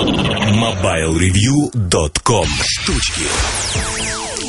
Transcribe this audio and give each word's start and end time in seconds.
MobileReview.com 0.00 2.46
Штучки 2.64 3.20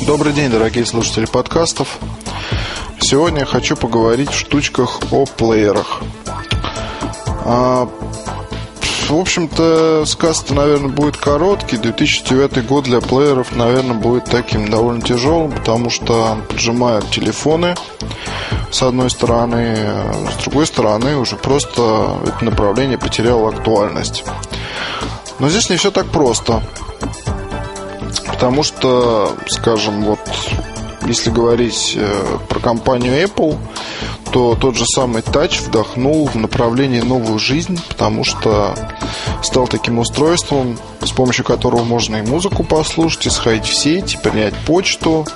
Добрый 0.06 0.32
день, 0.32 0.50
дорогие 0.50 0.86
слушатели 0.86 1.26
подкастов. 1.26 1.98
Сегодня 3.00 3.40
я 3.40 3.44
хочу 3.44 3.76
поговорить 3.76 4.30
в 4.30 4.38
штучках 4.38 5.00
о 5.10 5.26
плеерах. 5.26 6.00
А, 7.44 7.86
в 9.10 9.14
общем-то, 9.14 10.04
сказ-то, 10.06 10.54
наверное, 10.54 10.88
будет 10.88 11.18
короткий. 11.18 11.76
2009 11.76 12.66
год 12.66 12.84
для 12.84 13.02
плееров, 13.02 13.54
наверное, 13.54 13.94
будет 13.94 14.24
таким 14.24 14.70
довольно 14.70 15.02
тяжелым, 15.02 15.52
потому 15.52 15.90
что 15.90 16.38
поджимают 16.48 17.10
телефоны 17.10 17.74
с 18.70 18.82
одной 18.82 19.10
стороны, 19.10 19.76
с 20.32 20.36
другой 20.44 20.66
стороны, 20.66 21.18
уже 21.18 21.36
просто 21.36 22.16
это 22.26 22.42
направление 22.42 22.96
потеряло 22.96 23.50
актуальность. 23.50 24.24
Но 25.42 25.48
здесь 25.48 25.70
не 25.70 25.76
все 25.76 25.90
так 25.90 26.06
просто. 26.06 26.62
Потому 28.28 28.62
что, 28.62 29.36
скажем, 29.48 30.04
вот 30.04 30.20
если 31.04 31.30
говорить 31.30 31.94
э, 31.96 32.38
про 32.48 32.60
компанию 32.60 33.24
Apple, 33.24 33.58
то 34.30 34.54
тот 34.54 34.76
же 34.76 34.84
самый 34.86 35.20
Touch 35.20 35.60
вдохнул 35.66 36.28
в 36.28 36.36
направлении 36.36 37.00
новую 37.00 37.40
жизнь, 37.40 37.76
потому 37.88 38.22
что 38.22 38.76
стал 39.42 39.66
таким 39.66 39.98
устройством, 39.98 40.78
с 41.00 41.10
помощью 41.10 41.44
которого 41.44 41.82
можно 41.82 42.16
и 42.16 42.22
музыку 42.22 42.62
послушать, 42.62 43.26
и 43.26 43.30
сходить 43.30 43.66
в 43.66 43.76
сеть, 43.76 44.14
и 44.14 44.18
принять 44.18 44.54
почту, 44.64 45.26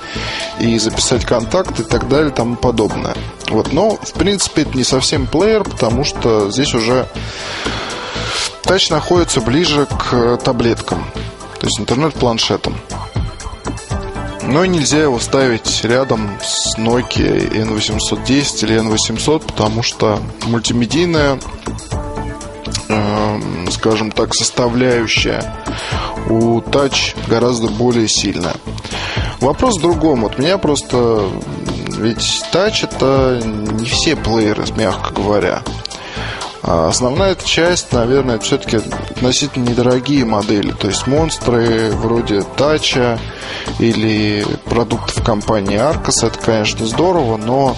и 0.60 0.78
записать 0.78 1.24
контакты 1.24 1.82
и 1.82 1.84
так 1.84 2.08
далее 2.08 2.30
и 2.30 2.32
тому 2.32 2.54
подобное. 2.54 3.16
Вот. 3.48 3.72
Но, 3.72 3.96
в 3.96 4.12
принципе, 4.12 4.62
это 4.62 4.78
не 4.78 4.84
совсем 4.84 5.26
плеер, 5.26 5.64
потому 5.64 6.04
что 6.04 6.48
здесь 6.52 6.74
уже 6.74 7.08
Touch 8.64 8.90
находится 8.90 9.40
ближе 9.40 9.86
к 9.86 10.38
таблеткам, 10.38 11.04
то 11.60 11.66
есть 11.66 11.78
интернет-планшетам. 11.78 12.76
Но 14.42 14.64
нельзя 14.64 15.02
его 15.02 15.18
ставить 15.18 15.84
рядом 15.84 16.38
с 16.40 16.76
Nokia 16.78 17.50
N810 17.50 18.64
или 18.64 18.80
N800, 18.80 19.46
потому 19.46 19.82
что 19.82 20.20
мультимедийная, 20.46 21.40
э, 22.88 23.40
скажем 23.70 24.12
так, 24.12 24.34
составляющая 24.34 25.52
у 26.28 26.60
Touch 26.60 27.16
гораздо 27.28 27.68
более 27.68 28.08
сильная. 28.08 28.54
Вопрос 29.40 29.78
в 29.78 29.82
другом. 29.82 30.22
Вот 30.22 30.38
меня 30.38 30.58
просто... 30.58 31.28
Ведь 31.98 32.44
Touch 32.52 32.84
это 32.84 33.40
не 33.44 33.84
все 33.86 34.16
плееры, 34.16 34.64
мягко 34.76 35.12
говоря. 35.12 35.62
А 36.66 36.88
основная 36.88 37.32
эта 37.32 37.46
часть, 37.46 37.92
наверное, 37.92 38.40
все-таки 38.40 38.78
относительно 38.78 39.68
недорогие 39.68 40.24
модели. 40.24 40.72
То 40.72 40.88
есть 40.88 41.06
монстры 41.06 41.92
вроде 41.92 42.42
Тача 42.42 43.20
или 43.78 44.44
продуктов 44.64 45.22
компании 45.24 45.78
Arcos. 45.78 46.26
Это, 46.26 46.38
конечно, 46.38 46.84
здорово, 46.84 47.36
но 47.36 47.76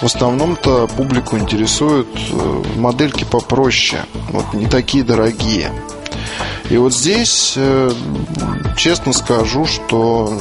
в 0.00 0.04
основном-то 0.04 0.86
публику 0.86 1.36
интересуют 1.38 2.08
э, 2.30 2.62
модельки 2.76 3.24
попроще. 3.24 4.02
Вот 4.30 4.54
не 4.54 4.66
такие 4.66 5.02
дорогие. 5.02 5.72
И 6.70 6.76
вот 6.76 6.94
здесь, 6.94 7.54
э, 7.56 7.92
честно 8.76 9.12
скажу, 9.12 9.66
что 9.66 10.32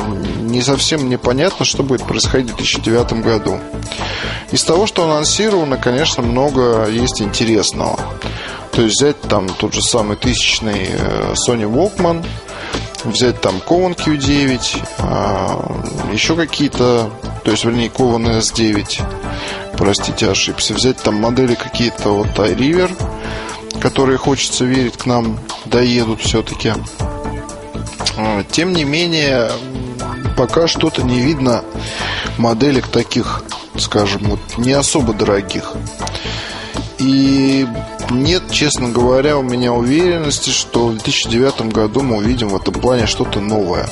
не 0.42 0.62
совсем 0.62 1.10
непонятно, 1.10 1.66
что 1.66 1.84
будет 1.84 2.04
происходить 2.04 2.52
в 2.52 2.58
2009 2.58 3.22
году. 3.22 3.60
Из 4.52 4.64
того, 4.64 4.88
что 4.88 5.04
анонсировано, 5.04 5.78
конечно, 5.78 6.24
много 6.24 6.88
есть 6.88 7.22
интересного. 7.22 8.00
То 8.72 8.82
есть 8.84 8.96
взять 8.96 9.22
там 9.22 9.50
тот 9.50 9.74
же 9.74 9.82
самый 9.82 10.16
тысячный 10.16 10.88
э, 10.90 11.34
Sony 11.48 11.70
Walkman, 11.70 12.26
взять 13.04 13.42
там 13.42 13.56
Cowan 13.58 13.96
Q9, 13.96 14.88
а, 15.00 15.82
еще 16.12 16.36
какие-то, 16.36 17.10
то 17.44 17.52
есть, 17.52 17.66
вернее, 17.66 17.90
Cowan 17.90 18.40
S9, 18.40 19.04
простите, 19.78 20.30
ошибся, 20.30 20.74
взять 20.74 20.98
там 20.98 21.16
модели 21.16 21.56
какие-то 21.56 22.10
вот 22.10 22.28
iRiver, 22.40 22.92
которые 23.82 24.18
хочется 24.18 24.66
верить 24.66 24.98
к 24.98 25.06
нам 25.06 25.40
доедут 25.66 26.22
все-таки. 26.22 26.74
А, 28.18 28.44
тем 28.52 28.74
не 28.74 28.84
менее, 28.84 29.50
пока 30.38 30.68
что-то 30.68 31.04
не 31.04 31.20
видно 31.20 31.64
моделек 32.38 32.88
таких, 32.88 33.44
скажем, 33.78 34.24
вот 34.24 34.40
не 34.58 34.74
особо 34.74 35.14
дорогих. 35.14 35.74
И 37.00 37.68
нет, 38.10 38.44
честно 38.52 38.90
говоря, 38.90 39.38
у 39.38 39.42
меня 39.42 39.74
уверенности, 39.74 40.52
что 40.52 40.88
в 40.88 40.94
2009 40.94 41.74
году 41.74 42.02
мы 42.02 42.18
увидим 42.18 42.50
в 42.50 42.56
этом 42.56 42.74
плане 42.74 43.08
что-то 43.08 43.40
новое. 43.40 43.90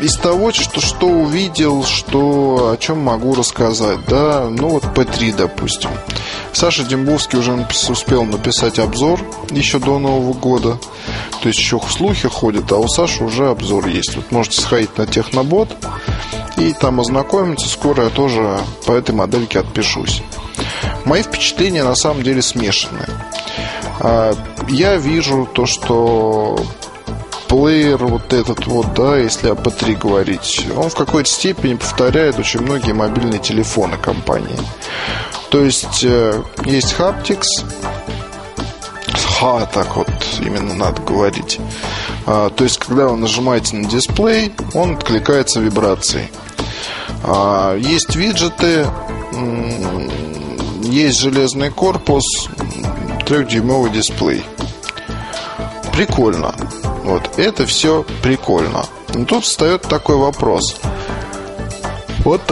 Из 0.00 0.16
того, 0.16 0.52
что, 0.52 0.80
что 0.80 1.06
увидел, 1.06 1.84
что, 1.84 2.72
о 2.72 2.76
чем 2.76 2.98
могу 2.98 3.34
рассказать, 3.34 3.98
да, 4.06 4.48
ну 4.50 4.68
вот 4.68 4.84
P3, 4.84 5.34
допустим. 5.34 5.90
Саша 6.52 6.84
Дембовский 6.84 7.38
уже 7.38 7.66
успел 7.88 8.24
написать 8.24 8.78
обзор 8.78 9.20
еще 9.50 9.78
до 9.78 9.98
Нового 9.98 10.34
года. 10.34 10.78
То 11.42 11.48
есть 11.48 11.58
еще 11.58 11.80
слухи 11.88 12.28
ходят, 12.28 12.70
а 12.72 12.76
у 12.76 12.88
Саши 12.88 13.24
уже 13.24 13.48
обзор 13.48 13.86
есть. 13.86 14.16
Вот 14.16 14.32
можете 14.32 14.60
сходить 14.60 14.96
на 14.98 15.06
Технобот 15.06 15.74
и 16.56 16.72
там 16.72 17.00
ознакомиться. 17.00 17.68
Скоро 17.68 18.04
я 18.04 18.10
тоже 18.10 18.58
по 18.86 18.92
этой 18.92 19.14
модельке 19.14 19.60
отпишусь. 19.60 20.22
Мои 21.04 21.22
впечатления 21.22 21.84
на 21.84 21.94
самом 21.94 22.22
деле 22.22 22.42
смешанные. 22.42 23.08
А, 24.00 24.34
я 24.68 24.96
вижу 24.96 25.48
то, 25.52 25.66
что 25.66 26.58
плеер 27.48 27.98
вот 27.98 28.32
этот 28.32 28.66
вот, 28.66 28.94
да, 28.94 29.16
если 29.16 29.48
о 29.48 29.54
P3 29.54 29.96
говорить, 29.96 30.66
он 30.76 30.90
в 30.90 30.94
какой-то 30.94 31.28
степени 31.28 31.74
повторяет 31.74 32.38
очень 32.38 32.60
многие 32.60 32.92
мобильные 32.92 33.38
телефоны 33.38 33.96
компании. 33.96 34.58
То 35.50 35.62
есть 35.62 36.04
э, 36.04 36.42
есть 36.64 36.94
Haptics, 36.98 37.44
Ха, 39.38 39.66
так 39.66 39.96
вот 39.96 40.08
именно 40.40 40.74
надо 40.74 41.02
говорить. 41.02 41.60
А, 42.24 42.48
то 42.48 42.64
есть, 42.64 42.78
когда 42.78 43.08
вы 43.08 43.18
нажимаете 43.18 43.76
на 43.76 43.86
дисплей, 43.86 44.50
он 44.72 44.96
откликается 44.96 45.60
вибрацией. 45.60 46.30
А, 47.22 47.76
есть 47.76 48.16
виджеты, 48.16 48.86
есть 50.82 51.20
железный 51.20 51.70
корпус, 51.70 52.24
трехдюймовый 53.26 53.90
дисплей. 53.90 54.42
Прикольно. 55.92 56.54
Вот 57.06 57.38
это 57.38 57.66
все 57.66 58.04
прикольно. 58.20 58.84
Но 59.14 59.24
тут 59.24 59.44
встает 59.44 59.82
такой 59.82 60.16
вопрос. 60.16 60.76
Вот 62.24 62.42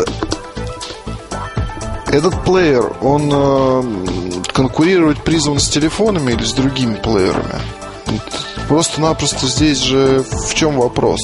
этот 2.07 2.45
плеер, 2.45 2.93
он 3.03 3.31
э, 3.33 4.43
конкурировать 4.53 5.25
призван 5.25 5.59
с 5.59 5.69
телефонами 5.69 6.33
или 6.33 6.45
с 6.45 6.53
другими 6.53 6.95
плеерами? 6.95 7.59
Просто-напросто 8.69 9.49
здесь 9.49 9.81
же 9.81 10.25
в 10.31 10.55
чем 10.55 10.77
вопрос? 10.77 11.19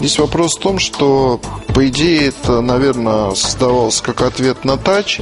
Здесь 0.00 0.18
вопрос 0.18 0.56
в 0.56 0.60
том, 0.60 0.80
что 0.80 1.40
по 1.72 1.86
идее 1.86 2.30
это, 2.30 2.60
наверное, 2.62 3.36
создавалось 3.36 4.00
как 4.00 4.22
ответ 4.22 4.64
на 4.64 4.76
тач. 4.76 5.20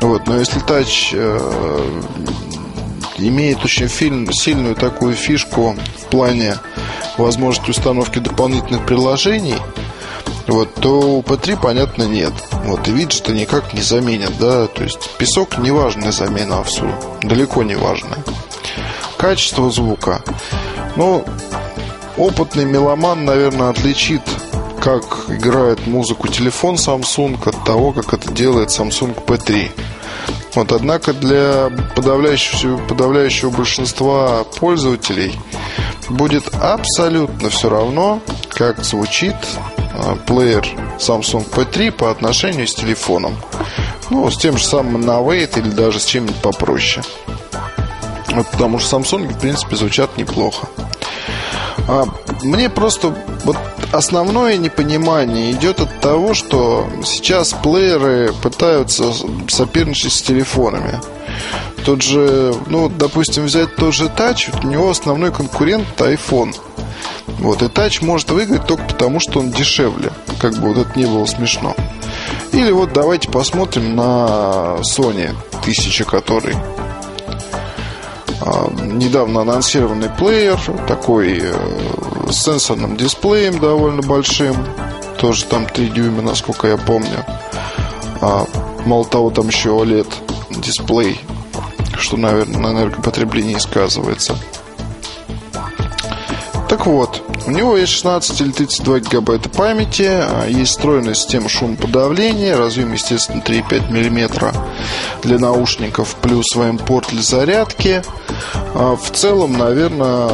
Вот, 0.00 0.26
но 0.26 0.40
если 0.40 0.58
тач 0.58 1.12
э, 1.14 2.00
имеет 3.18 3.64
очень 3.64 3.88
фильм, 3.88 4.32
сильную 4.32 4.74
такую 4.74 5.14
фишку 5.14 5.76
в 5.98 6.06
плане 6.06 6.56
возможности 7.18 7.70
установки 7.70 8.18
дополнительных 8.18 8.84
приложений, 8.86 9.56
вот, 10.46 10.74
то 10.74 11.00
у 11.00 11.22
P3, 11.22 11.58
понятно, 11.60 12.02
нет. 12.02 12.32
Вот, 12.64 12.86
и 12.88 12.92
виджеты 12.92 13.32
никак 13.32 13.72
не 13.72 13.80
заменят, 13.80 14.32
да, 14.38 14.66
то 14.66 14.84
есть 14.84 15.10
песок 15.16 15.58
не 15.58 15.70
важная 15.70 16.12
замена 16.12 16.60
овсу, 16.60 16.86
далеко 17.22 17.62
не 17.62 17.76
важная. 17.76 18.18
Качество 19.16 19.70
звука. 19.70 20.22
Ну, 20.96 21.24
опытный 22.16 22.66
меломан, 22.66 23.24
наверное, 23.24 23.70
отличит, 23.70 24.22
как 24.82 25.26
играет 25.28 25.86
музыку 25.86 26.28
телефон 26.28 26.74
Samsung 26.74 27.48
от 27.48 27.64
того, 27.64 27.92
как 27.92 28.12
это 28.12 28.30
делает 28.30 28.68
Samsung 28.68 29.14
P3. 29.24 29.70
Вот, 30.54 30.70
однако 30.70 31.12
для 31.12 31.70
подавляющего, 31.96 32.78
подавляющего 32.78 33.50
большинства 33.50 34.44
пользователей 34.44 35.34
будет 36.08 36.44
абсолютно 36.54 37.50
все 37.50 37.68
равно, 37.68 38.20
как 38.50 38.84
звучит 38.84 39.34
а, 39.94 40.14
плеер 40.14 40.66
Samsung 40.98 41.48
P3 41.50 41.90
по 41.90 42.10
отношению 42.10 42.68
с 42.68 42.74
телефоном. 42.74 43.36
Ну, 44.10 44.30
с 44.30 44.36
тем 44.36 44.56
же 44.56 44.64
самым 44.64 45.02
Navate 45.02 45.58
или 45.58 45.70
даже 45.70 45.98
с 45.98 46.04
чем-нибудь 46.04 46.36
попроще. 46.36 47.04
Вот, 48.28 48.46
потому 48.48 48.78
что 48.78 48.98
Samsung, 48.98 49.28
в 49.28 49.40
принципе, 49.40 49.74
звучат 49.74 50.16
неплохо. 50.16 50.68
А, 51.88 52.04
мне 52.42 52.70
просто 52.70 53.14
вот 53.44 53.56
основное 53.96 54.56
непонимание 54.56 55.52
идет 55.52 55.80
от 55.80 56.00
того, 56.00 56.34
что 56.34 56.88
сейчас 57.04 57.52
плееры 57.52 58.32
пытаются 58.42 59.12
соперничать 59.48 60.12
с 60.12 60.22
телефонами. 60.22 61.00
тот 61.84 62.02
же, 62.02 62.54
ну, 62.66 62.88
допустим, 62.88 63.44
взять 63.44 63.74
тот 63.76 63.94
же 63.94 64.06
Touch, 64.06 64.64
у 64.64 64.66
него 64.66 64.90
основной 64.90 65.32
конкурент 65.32 65.86
iPhone. 65.98 66.54
Вот, 67.38 67.62
и 67.62 67.66
Touch 67.66 68.04
может 68.04 68.30
выиграть 68.30 68.66
только 68.66 68.84
потому, 68.84 69.20
что 69.20 69.40
он 69.40 69.50
дешевле. 69.50 70.10
Как 70.40 70.54
бы 70.54 70.68
вот 70.68 70.78
это 70.78 70.98
не 70.98 71.06
было 71.06 71.26
смешно. 71.26 71.74
Или 72.52 72.70
вот 72.70 72.92
давайте 72.92 73.30
посмотрим 73.30 73.96
на 73.96 74.78
Sony 74.82 75.34
1000, 75.60 76.04
который 76.04 76.56
а, 78.40 78.70
недавно 78.70 79.40
анонсированный 79.40 80.10
плеер, 80.10 80.58
такой 80.86 81.40
э, 81.42 81.54
с 82.32 82.42
сенсорным 82.42 82.96
дисплеем 82.96 83.58
довольно 83.58 84.02
большим, 84.02 84.56
тоже 85.18 85.44
там 85.44 85.66
3 85.66 85.88
дюйма, 85.88 86.22
насколько 86.22 86.68
я 86.68 86.76
помню. 86.76 87.24
А, 88.20 88.46
мало 88.86 89.04
того, 89.04 89.30
там 89.30 89.48
еще 89.48 89.70
OLED 89.70 90.12
дисплей, 90.50 91.20
что, 91.98 92.16
наверное, 92.16 92.60
на 92.60 92.70
энергопотреблении 92.72 93.58
сказывается. 93.58 94.36
Так 96.74 96.86
вот, 96.86 97.22
у 97.46 97.52
него 97.52 97.76
есть 97.76 97.92
16 97.92 98.40
или 98.40 98.50
32 98.50 98.98
гигабайта 98.98 99.48
памяти, 99.48 100.08
а, 100.08 100.44
есть 100.48 100.72
встроенная 100.72 101.14
система 101.14 101.48
шумоподавления, 101.48 102.56
разъем, 102.56 102.92
естественно, 102.92 103.40
3,5 103.40 103.92
мм 103.92 104.52
для 105.22 105.38
наушников, 105.38 106.16
плюс 106.16 106.46
порт 106.84 107.10
для 107.10 107.22
зарядки. 107.22 108.02
А, 108.74 108.96
в 108.96 109.08
целом, 109.12 109.56
наверное, 109.56 110.32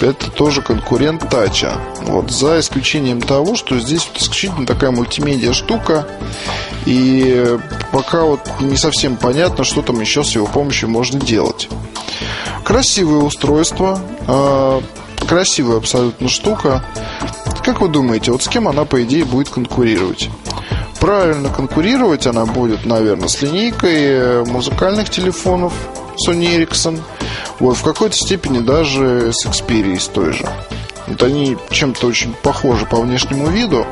это 0.00 0.30
тоже 0.30 0.62
конкурент 0.62 1.28
тача. 1.28 1.72
Вот, 2.02 2.30
за 2.30 2.60
исключением 2.60 3.20
того, 3.20 3.56
что 3.56 3.76
здесь 3.80 4.08
исключительно 4.14 4.66
такая 4.66 4.92
мультимедиа 4.92 5.52
штука. 5.52 6.06
И 6.84 7.58
пока 7.90 8.22
вот 8.22 8.40
не 8.60 8.76
совсем 8.76 9.16
понятно, 9.16 9.64
что 9.64 9.82
там 9.82 9.98
еще 9.98 10.22
с 10.22 10.30
его 10.30 10.46
помощью 10.46 10.90
можно 10.90 11.18
делать. 11.18 11.68
Красивое 12.62 13.24
устройство. 13.24 14.00
Красивая 15.28 15.78
абсолютно 15.78 16.28
штука. 16.28 16.84
Как 17.64 17.80
вы 17.80 17.88
думаете, 17.88 18.30
вот 18.30 18.42
с 18.42 18.48
кем 18.48 18.68
она, 18.68 18.84
по 18.84 19.02
идее, 19.02 19.24
будет 19.24 19.48
конкурировать? 19.48 20.30
Правильно 21.00 21.48
конкурировать 21.48 22.26
она 22.26 22.46
будет, 22.46 22.86
наверное, 22.86 23.28
с 23.28 23.42
линейкой 23.42 24.44
музыкальных 24.44 25.10
телефонов 25.10 25.72
Sony 26.26 26.56
Ericsson. 26.56 27.00
Вот, 27.58 27.76
в 27.76 27.82
какой-то 27.82 28.16
степени 28.16 28.60
даже 28.60 29.32
с 29.32 29.44
Xperia 29.46 29.98
с 29.98 30.06
той 30.06 30.32
же. 30.32 30.48
Вот 31.08 31.22
они 31.22 31.56
чем-то 31.70 32.06
очень 32.06 32.32
похожи 32.32 32.86
по 32.86 33.00
внешнему 33.00 33.48
виду, 33.48 33.86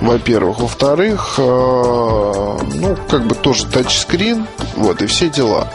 во-первых. 0.00 0.60
Во-вторых, 0.60 1.34
э, 1.38 1.42
ну, 1.42 2.96
как 3.08 3.26
бы 3.26 3.34
тоже 3.34 3.66
тачскрин, 3.66 4.46
вот, 4.76 5.02
и 5.02 5.06
все 5.06 5.28
дела 5.28 5.68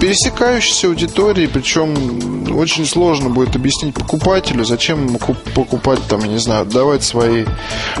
пересекающейся 0.00 0.86
аудитории, 0.86 1.46
причем 1.46 2.56
очень 2.56 2.86
сложно 2.86 3.28
будет 3.28 3.54
объяснить 3.54 3.94
покупателю, 3.94 4.64
зачем 4.64 5.18
покупать, 5.54 6.00
там, 6.08 6.20
я 6.20 6.28
не 6.28 6.38
знаю, 6.38 6.64
давать 6.64 7.04
свои 7.04 7.44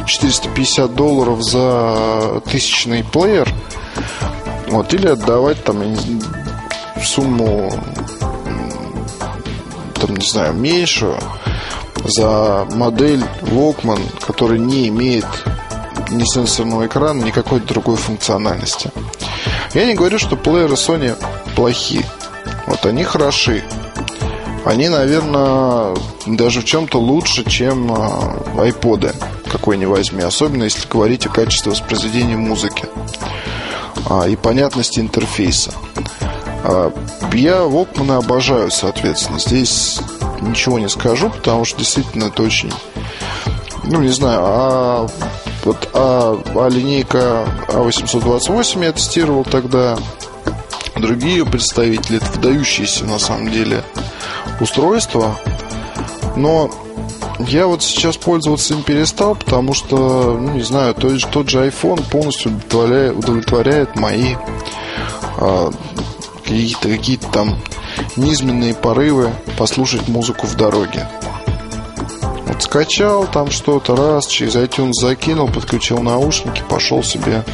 450 0.06 0.94
долларов 0.94 1.42
за 1.42 2.40
тысячный 2.50 3.04
плеер, 3.04 3.48
вот, 4.68 4.92
или 4.94 5.08
отдавать 5.08 5.62
там 5.62 5.82
сумму, 7.04 7.70
там, 9.94 10.16
не 10.16 10.26
знаю, 10.26 10.54
меньшую 10.54 11.18
за 12.04 12.66
модель 12.72 13.22
Walkman, 13.42 14.00
которая 14.26 14.58
не 14.58 14.88
имеет 14.88 15.26
ни 16.10 16.24
сенсорного 16.24 16.86
экрана, 16.86 17.22
ни 17.22 17.30
какой-то 17.30 17.68
другой 17.68 17.96
функциональности. 17.96 18.90
Я 19.74 19.84
не 19.84 19.94
говорю, 19.94 20.18
что 20.18 20.36
плееры 20.36 20.74
Sony 20.74 21.16
плохи. 21.54 22.04
Вот 22.66 22.84
они 22.86 23.04
хороши. 23.04 23.62
Они, 24.64 24.88
наверное, 24.88 25.94
даже 26.26 26.60
в 26.60 26.64
чем-то 26.64 26.98
лучше, 26.98 27.44
чем 27.48 27.90
айподы 28.58 29.12
какой 29.50 29.76
ни 29.76 29.84
возьми. 29.84 30.22
Особенно 30.22 30.64
если 30.64 30.88
говорить 30.88 31.26
о 31.26 31.30
качестве 31.30 31.72
воспроизведения 31.72 32.36
музыки 32.36 32.84
а, 34.08 34.26
и 34.28 34.36
понятности 34.36 35.00
интерфейса. 35.00 35.72
А, 36.64 36.92
я 37.32 37.58
Walkman 37.58 38.16
обожаю, 38.16 38.70
соответственно. 38.70 39.38
Здесь 39.38 40.00
ничего 40.40 40.78
не 40.78 40.88
скажу, 40.88 41.30
потому 41.30 41.64
что 41.64 41.78
действительно 41.78 42.24
это 42.24 42.42
очень... 42.42 42.72
Ну, 43.84 44.00
не 44.00 44.08
знаю, 44.08 44.40
а 44.42 45.08
вот 45.64 45.88
а, 45.94 46.40
а 46.54 46.68
линейка 46.68 47.46
А828 47.68 48.84
я 48.84 48.92
тестировал 48.92 49.44
тогда 49.44 49.98
другие 51.00 51.44
представители. 51.44 52.18
Это 52.18 52.30
выдающиеся 52.32 53.04
на 53.04 53.18
самом 53.18 53.50
деле 53.50 53.84
устройства. 54.60 55.36
Но 56.36 56.70
я 57.40 57.66
вот 57.66 57.82
сейчас 57.82 58.16
пользоваться 58.16 58.74
им 58.74 58.82
перестал, 58.82 59.34
потому 59.34 59.74
что, 59.74 60.38
ну, 60.38 60.54
не 60.54 60.62
знаю, 60.62 60.94
то 60.94 61.08
есть 61.08 61.28
тот 61.30 61.48
же 61.48 61.66
iPhone 61.66 62.02
полностью 62.10 62.52
удовлетворяет, 62.52 63.16
удовлетворяет 63.16 63.96
мои 63.96 64.34
а, 65.38 65.70
какие-то 66.42 66.88
какие 66.88 67.16
там 67.16 67.58
низменные 68.16 68.74
порывы 68.74 69.30
послушать 69.56 70.08
музыку 70.08 70.46
в 70.46 70.56
дороге. 70.56 71.08
Вот 72.46 72.62
скачал 72.62 73.26
там 73.26 73.50
что-то, 73.50 73.96
раз, 73.96 74.26
через 74.26 74.56
iTunes 74.56 74.92
закинул, 75.00 75.48
подключил 75.48 75.98
наушники, 75.98 76.62
пошел 76.68 77.02
себе 77.02 77.44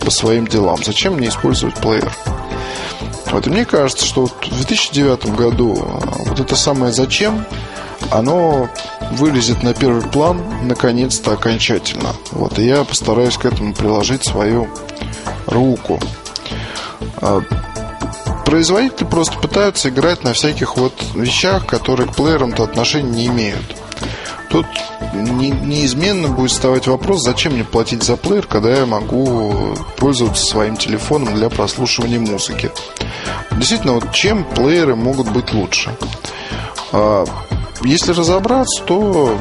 по 0.00 0.10
своим 0.10 0.46
делам. 0.46 0.82
Зачем 0.82 1.14
мне 1.14 1.28
использовать 1.28 1.74
плеер? 1.74 2.12
Вот, 3.34 3.48
и 3.48 3.50
мне 3.50 3.64
кажется, 3.64 4.06
что 4.06 4.20
вот 4.22 4.46
в 4.46 4.56
2009 4.58 5.34
году 5.34 5.76
а, 5.76 6.22
вот 6.24 6.38
это 6.38 6.54
самое 6.54 6.92
«зачем» 6.92 7.44
оно 8.12 8.68
вылезет 9.10 9.64
на 9.64 9.74
первый 9.74 10.02
план 10.02 10.40
наконец-то 10.68 11.32
окончательно. 11.32 12.10
Вот, 12.30 12.60
и 12.60 12.64
я 12.64 12.84
постараюсь 12.84 13.36
к 13.36 13.44
этому 13.44 13.74
приложить 13.74 14.24
свою 14.24 14.68
руку. 15.48 15.98
А, 17.16 17.40
производители 18.46 19.04
просто 19.04 19.36
пытаются 19.40 19.88
играть 19.88 20.22
на 20.22 20.32
всяких 20.32 20.76
вот 20.76 20.94
вещах, 21.16 21.66
которые 21.66 22.08
к 22.08 22.14
плеерам-то 22.14 22.62
отношения 22.62 23.10
не 23.10 23.26
имеют. 23.26 23.64
Тут 24.48 24.66
не, 25.14 25.50
неизменно 25.50 26.28
будет 26.28 26.50
вставать 26.50 26.86
вопрос, 26.86 27.22
зачем 27.22 27.54
мне 27.54 27.64
платить 27.64 28.02
за 28.02 28.16
плеер, 28.16 28.46
когда 28.46 28.74
я 28.74 28.86
могу 28.86 29.74
пользоваться 29.96 30.44
своим 30.44 30.76
телефоном 30.76 31.34
для 31.34 31.48
прослушивания 31.48 32.18
музыки. 32.18 32.70
Действительно, 33.52 33.94
вот 33.94 34.12
чем 34.12 34.44
плееры 34.44 34.96
могут 34.96 35.30
быть 35.30 35.52
лучше? 35.52 35.96
А, 36.92 37.24
если 37.82 38.12
разобраться, 38.12 38.82
то, 38.84 39.38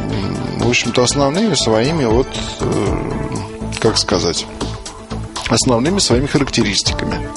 в 0.57 0.67
общем-то, 0.67 1.03
основными 1.03 1.55
своими, 1.55 2.05
вот, 2.05 2.27
э, 2.59 2.97
как 3.79 3.97
сказать, 3.97 4.45
основными 5.49 5.99
своими 5.99 6.25
характеристиками. 6.25 7.29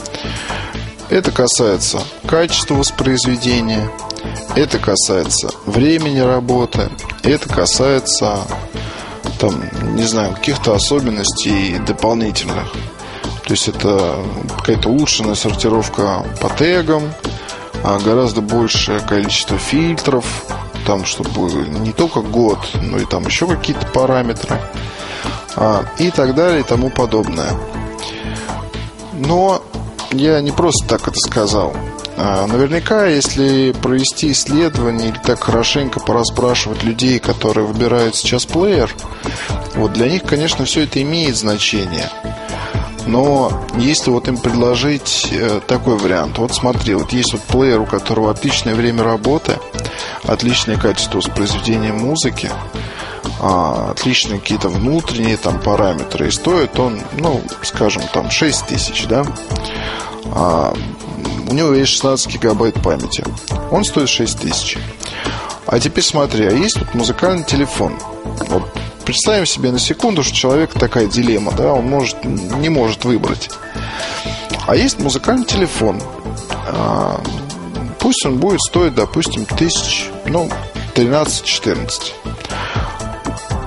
Это 1.08 1.30
касается 1.30 2.02
качества 2.26 2.74
воспроизведения, 2.74 3.88
это 4.54 4.78
касается 4.78 5.50
времени 5.66 6.20
работы, 6.20 6.88
это 7.22 7.48
касается, 7.48 8.38
там, 9.38 9.54
не 9.96 10.04
знаю, 10.04 10.34
каких-то 10.34 10.74
особенностей 10.74 11.78
дополнительных. 11.86 12.72
То 13.44 13.52
есть 13.52 13.68
это 13.68 14.16
какая-то 14.58 14.88
улучшенная 14.88 15.34
сортировка 15.34 16.24
по 16.40 16.48
тегам, 16.50 17.12
а 17.84 17.98
гораздо 18.00 18.40
большее 18.40 19.00
количество 19.00 19.58
фильтров, 19.58 20.24
там, 20.86 21.04
чтобы 21.04 21.52
не 21.80 21.92
только 21.92 22.20
год, 22.20 22.58
но 22.80 22.98
и 22.98 23.04
там 23.04 23.24
еще 23.26 23.46
какие-то 23.46 23.86
параметры 23.86 24.60
а, 25.56 25.84
и 25.98 26.10
так 26.10 26.34
далее 26.34 26.60
и 26.60 26.64
тому 26.64 26.90
подобное. 26.90 27.52
Но 29.12 29.62
я 30.12 30.40
не 30.40 30.50
просто 30.50 30.86
так 30.86 31.08
это 31.08 31.18
сказал. 31.18 31.74
А, 32.18 32.46
наверняка, 32.46 33.06
если 33.06 33.72
провести 33.72 34.32
исследование 34.32 35.10
или 35.10 35.18
так 35.18 35.42
хорошенько 35.42 36.00
пораспрашивать 36.00 36.82
людей, 36.82 37.18
которые 37.18 37.66
выбирают 37.66 38.16
сейчас 38.16 38.46
плеер, 38.46 38.94
вот 39.74 39.92
для 39.92 40.08
них, 40.08 40.22
конечно, 40.22 40.64
все 40.64 40.84
это 40.84 41.02
имеет 41.02 41.36
значение. 41.36 42.08
Но 43.06 43.52
если 43.76 44.10
вот 44.10 44.26
им 44.28 44.36
предложить 44.36 45.28
э, 45.30 45.60
такой 45.66 45.96
вариант, 45.96 46.38
вот 46.38 46.54
смотри, 46.54 46.94
вот 46.94 47.12
есть 47.12 47.32
вот 47.32 47.42
плеер, 47.42 47.80
у 47.80 47.86
которого 47.86 48.30
отличное 48.30 48.74
время 48.74 49.04
работы, 49.04 49.58
отличное 50.24 50.76
качество 50.76 51.18
воспроизведения 51.18 51.92
музыки, 51.92 52.50
а, 53.40 53.90
отличные 53.92 54.40
какие-то 54.40 54.68
внутренние 54.68 55.36
там 55.36 55.60
параметры, 55.60 56.28
и 56.28 56.30
стоит 56.30 56.78
он, 56.80 57.00
ну, 57.18 57.42
скажем, 57.62 58.02
там 58.12 58.30
6 58.30 58.66
тысяч, 58.66 59.06
да, 59.06 59.24
а, 60.32 60.74
у 61.48 61.52
него 61.52 61.72
есть 61.72 61.92
16 61.92 62.32
гигабайт 62.32 62.80
памяти. 62.82 63.24
Он 63.70 63.84
стоит 63.84 64.08
6 64.08 64.40
тысяч. 64.40 64.78
А 65.66 65.80
теперь 65.80 66.04
смотри, 66.04 66.46
а 66.46 66.52
есть 66.52 66.78
вот 66.78 66.94
музыкальный 66.94 67.44
телефон. 67.44 67.98
Вот 68.48 68.62
представим 69.04 69.46
себе 69.46 69.70
на 69.70 69.78
секунду, 69.78 70.22
что 70.22 70.34
человек 70.34 70.72
такая 70.72 71.06
дилемма, 71.06 71.52
да, 71.52 71.72
он 71.72 71.86
может, 71.86 72.24
не 72.24 72.68
может 72.68 73.04
выбрать. 73.04 73.50
А 74.66 74.74
есть 74.74 74.98
музыкальный 74.98 75.44
телефон, 75.44 76.00
А, 76.68 77.20
пусть 78.00 78.26
он 78.26 78.38
будет 78.38 78.60
стоить, 78.60 78.94
допустим, 78.94 79.44
тысяч, 79.44 80.10
ну, 80.26 80.50
13-14. 80.94 82.12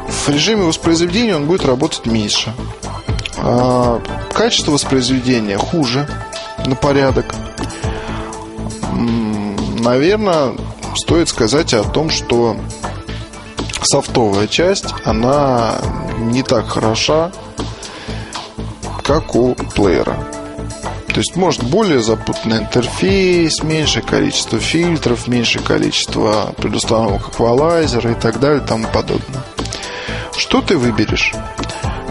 В 0.08 0.30
режиме 0.30 0.64
воспроизведения 0.64 1.36
он 1.36 1.46
будет 1.46 1.66
работать 1.66 2.06
меньше. 2.06 2.54
А, 3.38 4.02
качество 4.34 4.72
воспроизведения 4.72 5.58
хуже 5.58 6.08
на 6.66 6.76
порядок. 6.76 7.34
Наверное, 9.80 10.56
стоит 10.96 11.30
сказать 11.30 11.74
о 11.74 11.84
том, 11.84 12.10
что 12.10 12.58
софтовая 13.82 14.48
часть, 14.48 14.94
она 15.06 15.76
не 16.18 16.44
так 16.44 16.68
хороша, 16.68 17.32
как 19.04 19.36
у 19.36 19.56
плеера. 19.56 20.18
То 21.08 21.22
есть, 21.22 21.36
может, 21.36 21.64
более 21.64 22.02
запутанный 22.02 22.60
интерфейс, 22.60 23.64
меньшее 23.64 24.04
количество 24.04 24.60
фильтров, 24.60 25.28
меньшее 25.28 25.64
количество 25.64 26.54
предустановок 26.58 27.30
эквалайзера 27.30 28.12
и 28.12 28.16
так 28.16 28.40
далее 28.40 28.62
и 28.62 28.68
тому 28.68 28.86
подобное. 28.94 29.44
Что 30.38 30.62
ты 30.62 30.78
выберешь? 30.78 31.34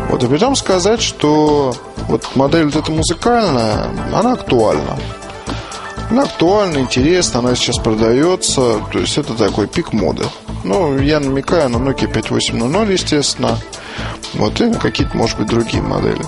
Вот, 0.09 0.25
и 0.25 0.27
придем 0.27 0.57
сказать, 0.57 1.03
что 1.03 1.75
вот 2.09 2.35
модель 2.35 2.65
вот 2.65 2.77
эта 2.77 2.91
музыкальная, 2.91 3.91
она 4.13 4.33
актуальна. 4.33 4.99
Она 6.11 6.23
актуальна, 6.23 6.79
интересна, 6.79 7.41
она 7.41 7.55
сейчас 7.55 7.79
продается. 7.79 8.81
То 8.93 8.99
есть 8.99 9.19
это 9.19 9.35
такой 9.35 9.67
пик 9.67 9.93
моды. 9.93 10.25
Ну, 10.65 10.99
я 10.99 11.21
намекаю 11.21 11.69
на 11.69 11.77
Nokia 11.77 12.11
5800, 12.13 12.89
естественно. 12.89 13.59
Вот, 14.35 14.61
и 14.61 14.65
на 14.65 14.79
какие-то, 14.79 15.17
может 15.17 15.39
быть, 15.39 15.49
другие 15.49 15.83
модели. 15.83 16.25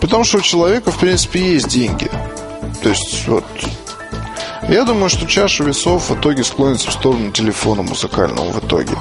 Потому 0.00 0.24
что 0.24 0.38
у 0.38 0.40
человека, 0.40 0.90
в 0.90 0.98
принципе, 0.98 1.54
есть 1.54 1.68
деньги. 1.68 2.10
То 2.82 2.88
есть, 2.88 3.26
вот, 3.26 3.44
я 4.68 4.84
думаю, 4.84 5.08
что 5.08 5.26
чаша 5.26 5.64
весов 5.64 6.10
в 6.10 6.18
итоге 6.18 6.44
склонится 6.44 6.90
в 6.90 6.92
сторону 6.92 7.32
телефона 7.32 7.82
музыкального 7.82 8.52
в 8.52 8.64
итоге. 8.64 8.96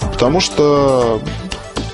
Потому 0.00 0.40
что 0.40 1.20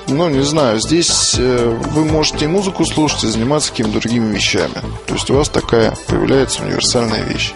ну, 0.07 0.29
не 0.29 0.43
знаю, 0.43 0.79
здесь 0.79 1.35
э, 1.37 1.79
вы 1.91 2.05
можете 2.05 2.45
и 2.45 2.47
музыку 2.47 2.85
слушать, 2.85 3.23
и 3.23 3.27
заниматься 3.27 3.71
какими-то 3.71 3.99
другими 3.99 4.35
вещами. 4.35 4.75
То 5.07 5.13
есть 5.13 5.29
у 5.29 5.35
вас 5.35 5.49
такая 5.49 5.93
появляется 6.07 6.63
универсальная 6.63 7.23
вещь. 7.23 7.53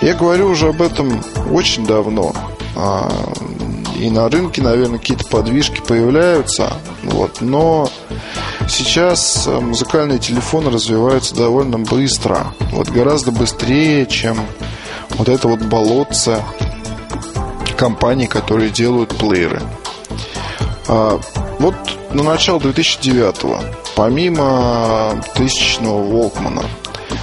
Я 0.00 0.14
говорю 0.14 0.48
уже 0.48 0.68
об 0.68 0.82
этом 0.82 1.22
очень 1.50 1.86
давно. 1.86 2.32
А, 2.74 3.12
и 3.98 4.08
на 4.10 4.28
рынке, 4.28 4.62
наверное, 4.62 4.98
какие-то 4.98 5.26
подвижки 5.26 5.82
появляются. 5.86 6.72
Вот, 7.02 7.40
но 7.40 7.90
сейчас 8.68 9.46
э, 9.46 9.60
музыкальные 9.60 10.18
телефоны 10.18 10.70
развиваются 10.70 11.34
довольно 11.34 11.78
быстро. 11.78 12.54
Вот 12.72 12.88
гораздо 12.88 13.30
быстрее, 13.30 14.06
чем 14.06 14.38
вот 15.10 15.28
это 15.28 15.48
вот 15.48 15.60
болотце 15.60 16.42
компаний, 17.76 18.26
которые 18.26 18.70
делают 18.70 19.16
плееры. 19.16 19.62
А, 20.92 21.20
вот 21.60 21.76
на 22.10 22.24
начало 22.24 22.58
2009-го, 22.58 23.60
помимо 23.94 25.22
тысячного 25.36 26.02
Волкмана, 26.02 26.64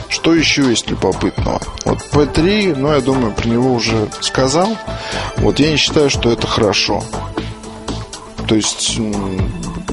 что 0.07 0.33
еще 0.33 0.69
есть 0.69 0.89
любопытного? 0.89 1.59
Вот 1.83 1.97
P3, 2.13 2.77
ну, 2.77 2.93
я 2.93 3.01
думаю, 3.01 3.33
про 3.33 3.45
него 3.45 3.73
уже 3.73 4.07
сказал. 4.21 4.77
Вот 5.37 5.59
я 5.59 5.69
не 5.69 5.75
считаю, 5.75 6.09
что 6.09 6.31
это 6.31 6.47
хорошо. 6.47 7.03
То 8.47 8.55
есть 8.55 9.01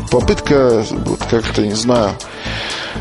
попытка, 0.08 0.84
вот 0.90 1.24
как-то, 1.28 1.66
не 1.66 1.74
знаю, 1.74 2.12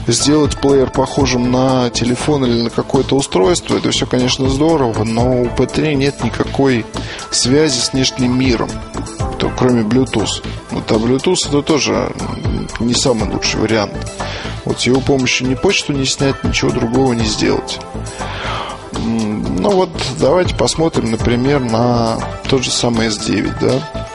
сделать 0.08 0.58
плеер 0.58 0.90
похожим 0.90 1.52
на 1.52 1.92
телефон 1.92 2.46
или 2.46 2.64
на 2.64 2.72
какое-то 2.72 3.16
устройство, 3.16 3.78
это 3.78 3.92
все, 3.92 4.08
конечно, 4.08 4.50
здорово, 4.50 5.04
но 5.04 5.44
у 5.44 5.46
P3 5.46 5.94
нет 5.94 6.24
никакой 6.24 6.84
связи 7.30 7.78
с 7.78 7.94
внешним 7.94 8.40
миром 8.40 8.72
кроме 9.64 9.84
Bluetooth. 9.84 10.44
Вот, 10.72 10.92
а 10.92 10.96
Bluetooth 10.96 11.48
это 11.48 11.62
тоже 11.62 12.12
не 12.82 12.94
самый 12.94 13.30
лучший 13.30 13.62
вариант. 13.62 13.94
Вот 14.66 14.82
с 14.82 14.84
его 14.84 15.00
помощью 15.00 15.48
ни 15.48 15.56
почту 15.56 15.94
не 15.94 16.06
снять, 16.06 16.44
ничего 16.44 16.72
другого 16.72 17.14
не 17.14 17.24
сделать. 17.24 17.80
Ну 18.92 19.70
вот, 19.70 19.90
давайте 20.20 20.54
посмотрим, 20.54 21.12
например, 21.12 21.62
на 21.62 22.18
тот 22.50 22.66
же 22.66 22.72
самый 22.72 23.08
S9, 23.08 23.54
да. 23.62 24.08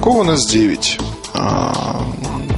Кован 0.00 0.30
S9. 0.30 1.02
А, 1.34 2.02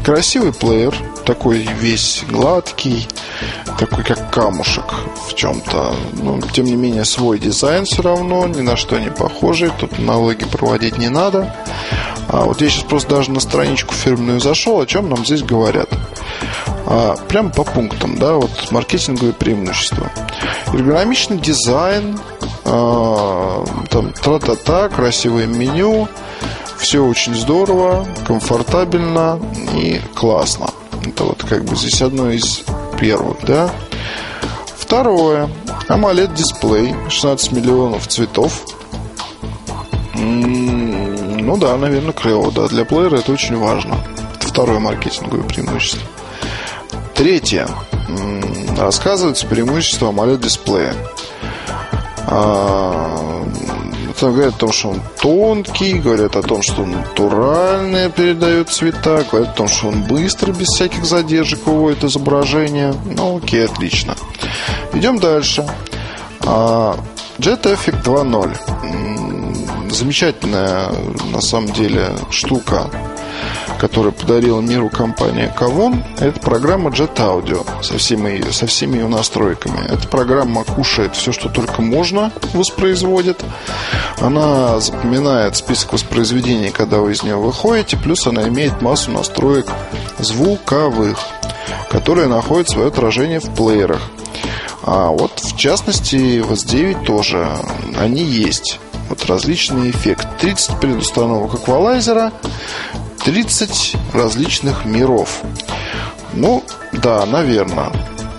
красивый 0.05 0.53
плеер, 0.53 0.95
такой 1.27 1.67
весь 1.81 2.23
гладкий, 2.31 3.09
такой 3.81 4.05
как 4.05 4.31
камушек 4.31 4.85
в 5.27 5.35
чем-то. 5.35 5.95
Но, 6.23 6.39
тем 6.53 6.67
не 6.67 6.77
менее, 6.77 7.07
свой 7.07 7.39
дизайн 7.39 7.87
все 7.87 8.03
равно, 8.03 8.47
ни 8.47 8.61
на 8.61 8.77
что 8.77 8.99
не 8.99 9.11
похожий. 9.11 9.71
Тут 9.81 9.99
налоги 9.99 10.45
проводить 10.45 10.99
не 10.99 11.09
надо. 11.09 11.57
А 12.29 12.45
вот 12.45 12.61
я 12.61 12.69
сейчас 12.69 12.85
просто 12.85 13.17
даже 13.17 13.31
на 13.31 13.41
страничку 13.41 13.95
фирменную 13.95 14.39
зашел, 14.39 14.81
о 14.81 14.87
чем 14.87 15.09
нам 15.09 15.25
здесь 15.25 15.43
говорят. 15.43 15.89
А, 16.87 17.17
прямо 17.29 17.49
по 17.49 17.65
пунктам, 17.65 18.19
да, 18.19 18.35
вот 18.35 18.51
маркетинговые 18.71 19.33
преимущества. 19.33 20.11
Эргономичный 20.75 21.39
дизайн, 21.39 22.21
а, 22.67 23.65
там 23.89 24.13
тра-та-та, 24.13 24.91
красивое 24.91 25.47
меню, 25.47 26.07
все 26.77 27.03
очень 27.05 27.35
здорово, 27.35 28.07
комфортабельно 28.27 29.41
и 29.75 30.01
классно. 30.15 30.69
Это 31.05 31.25
вот 31.25 31.45
как 31.49 31.65
бы 31.65 31.75
здесь 31.77 32.03
одно 32.03 32.31
из 32.31 32.63
первых, 33.01 33.45
да. 33.45 33.71
Второе. 34.77 35.49
AMOLED 35.89 36.35
дисплей 36.35 36.95
16 37.09 37.53
миллионов 37.53 38.07
цветов. 38.07 38.63
Ну 40.15 41.57
да, 41.57 41.77
наверное, 41.77 42.13
клево, 42.13 42.53
да. 42.53 42.69
Для 42.69 42.85
плеера 42.85 43.17
это 43.17 43.33
очень 43.33 43.57
важно. 43.57 43.97
Это 44.35 44.47
второе 44.47 44.79
маркетинговое 44.79 45.43
преимущество. 45.43 46.03
Третье. 47.15 47.67
Рассказывается 48.79 49.47
преимущество 49.47 50.11
AMOLED 50.11 50.39
дисплея. 50.39 50.95
А, 52.27 53.40
там 54.21 54.33
говорят 54.35 54.55
о 54.55 54.59
том, 54.59 54.73
что 54.73 54.91
он 54.91 55.01
тонкий, 55.21 55.95
говорят 55.95 56.37
о 56.37 56.43
том, 56.43 56.63
что 56.63 56.83
он 56.83 56.93
натуральный 56.93 58.11
передает 58.11 58.69
цвета, 58.69 59.25
говорят 59.31 59.51
о 59.51 59.57
том, 59.57 59.69
что 59.69 59.89
он 59.89 60.03
быстро, 60.03 60.53
без 60.53 60.67
всяких 60.67 61.07
задержек 61.07 61.67
выводит 61.67 62.05
изображение. 62.05 62.95
Ну, 63.17 63.39
окей, 63.39 63.65
отлично. 63.65 64.15
Идем 64.93 65.19
дальше. 65.19 65.67
А, 66.41 66.97
Jet 67.39 67.63
Effect 67.63 68.05
2.0. 68.05 69.91
Замечательная, 69.91 70.91
на 71.33 71.41
самом 71.41 71.73
деле, 71.73 72.11
штука 72.31 72.91
которую 73.81 74.13
подарила 74.13 74.61
миру 74.61 74.91
компания 74.91 75.53
Kavon, 75.59 76.05
это 76.19 76.39
программа 76.39 76.91
Jet 76.91 77.17
Audio 77.17 77.67
со 77.83 77.97
всеми, 77.97 78.51
со 78.51 78.67
всеми 78.67 78.99
ее 78.99 79.09
настройками. 79.09 79.87
Эта 79.89 80.07
программа 80.07 80.65
кушает 80.65 81.17
все, 81.17 81.33
что 81.33 81.49
только 81.49 81.81
можно, 81.81 82.31
воспроизводит. 82.53 83.43
Она 84.21 84.79
запоминает 84.81 85.57
список 85.57 85.95
воспроизведений, 85.95 86.71
когда 86.71 86.99
вы 86.99 87.13
из 87.13 87.23
нее 87.23 87.37
выходите, 87.37 87.97
плюс 87.97 88.27
она 88.27 88.47
имеет 88.49 88.83
массу 88.83 89.11
настроек 89.13 89.67
звуковых, 90.19 91.19
которые 91.91 92.29
находят 92.29 92.69
свое 92.69 92.89
отражение 92.89 93.41
в 93.41 93.49
плеерах. 93.55 94.03
А 94.83 95.09
вот 95.09 95.41
в 95.41 95.57
частности 95.57 96.41
в 96.41 96.53
S9 96.53 97.07
тоже 97.07 97.49
они 97.99 98.23
есть. 98.23 98.79
Вот 99.11 99.27
различные 99.27 99.91
эффекты. 99.91 100.29
30 100.41 100.79
предустановок 100.81 101.55
эквалайзера, 101.55 102.33
30 103.25 103.97
различных 104.13 104.85
миров. 104.85 105.43
Ну, 106.33 106.65
да, 106.93 107.27
наверное. 107.27 107.93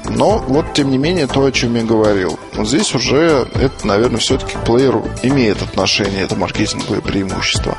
Но 0.10 0.40
вот, 0.40 0.74
тем 0.74 0.92
не 0.92 0.98
менее, 0.98 1.28
то, 1.28 1.46
о 1.46 1.52
чем 1.52 1.76
я 1.76 1.84
говорил. 1.84 2.40
Вот 2.54 2.68
здесь 2.68 2.94
уже 2.94 3.48
это, 3.54 3.88
наверное, 3.88 4.20
все-таки 4.20 4.58
плееру 4.66 5.06
имеет 5.24 5.62
отношение, 5.62 6.24
это 6.24 6.36
маркетинговое 6.36 7.02
преимущество. 7.02 7.78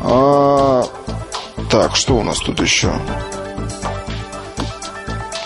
А, 0.00 0.84
так, 1.70 1.96
что 1.96 2.16
у 2.16 2.22
нас 2.22 2.38
тут 2.38 2.60
еще? 2.60 2.92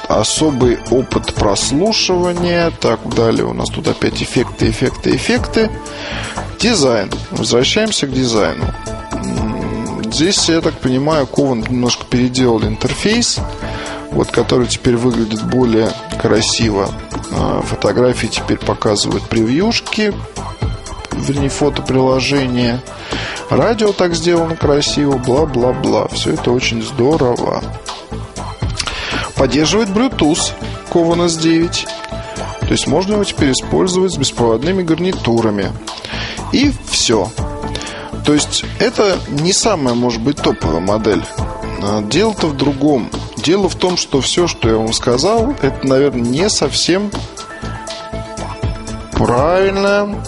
Особый 0.09 0.78
опыт 0.90 1.35
прослушивания. 1.35 2.71
Так, 2.80 3.00
далее 3.14 3.45
у 3.45 3.52
нас 3.52 3.68
тут 3.68 3.88
опять 3.88 4.23
эффекты, 4.23 4.71
эффекты, 4.71 5.14
эффекты. 5.14 5.71
Дизайн. 6.59 7.11
Возвращаемся 7.30 8.07
к 8.07 8.12
дизайну. 8.12 8.64
Здесь, 10.18 10.48
я 10.48 10.60
так 10.60 10.75
понимаю, 10.75 11.28
Кован 11.28 11.60
немножко 11.60 12.04
переделал 12.04 12.64
интерфейс, 12.64 13.38
вот, 14.10 14.32
который 14.32 14.66
теперь 14.66 14.96
выглядит 14.96 15.44
более 15.44 15.92
красиво. 16.20 16.90
А, 17.30 17.62
фотографии 17.62 18.26
теперь 18.26 18.58
показывают 18.58 19.22
превьюшки, 19.28 20.12
вернее, 21.12 21.50
фотоприложение. 21.50 22.80
Радио 23.48 23.92
так 23.92 24.16
сделано 24.16 24.56
красиво, 24.56 25.18
бла-бла-бла. 25.18 26.08
Все 26.08 26.32
это 26.32 26.50
очень 26.50 26.82
здорово. 26.82 27.62
Поддерживает 29.37 29.90
Bluetooth 29.90 30.50
Covan 30.90 31.26
S9. 31.26 31.87
То 32.62 32.70
есть 32.70 32.88
можно 32.88 33.12
его 33.12 33.22
теперь 33.22 33.52
использовать 33.52 34.14
с 34.14 34.16
беспроводными 34.16 34.82
гарнитурами. 34.82 35.70
И 36.50 36.72
все. 36.90 37.30
То 38.28 38.35
есть 38.35 38.62
это 38.78 39.18
не 39.30 39.54
самая, 39.54 39.94
может 39.94 40.20
быть, 40.20 40.37
топовая 40.37 40.80
модель. 40.80 41.25
А 41.82 42.02
дело-то 42.02 42.49
в 42.49 42.56
другом. 42.58 43.08
Дело 43.38 43.70
в 43.70 43.75
том, 43.75 43.97
что 43.97 44.20
все, 44.20 44.47
что 44.47 44.68
я 44.68 44.76
вам 44.76 44.92
сказал, 44.92 45.54
это, 45.62 45.87
наверное, 45.87 46.20
не 46.20 46.50
совсем 46.50 47.11
правильно. 49.12 50.23